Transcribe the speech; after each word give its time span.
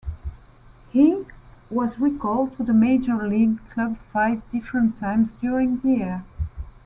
He 0.89 1.25
was 1.69 1.99
recalled 1.99 2.57
to 2.57 2.63
the 2.63 2.73
major 2.73 3.15
league 3.27 3.59
club 3.69 3.99
five 4.11 4.41
different 4.51 4.97
times 4.97 5.33
during 5.39 5.77
the 5.81 5.89
year. 5.89 6.23